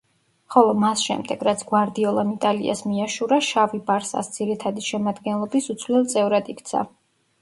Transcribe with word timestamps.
ხოლო 0.53 0.69
მას 0.83 1.01
შემდეგ, 1.09 1.43
რაც 1.47 1.61
გვარდიოლამ 1.71 2.31
იტალიას 2.31 2.81
მიაშურა, 2.93 3.39
შავი 3.49 3.83
„ბარსას“ 3.91 4.33
ძირითადი 4.39 4.87
შემადგენლობის 4.89 5.71
უცვლელ 5.75 6.13
წევრად 6.15 6.51
იქცა. 6.57 6.83